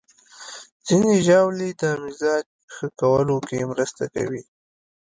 [0.85, 4.43] ځینې ژاولې د مزاج ښه کولو کې مرسته کوي.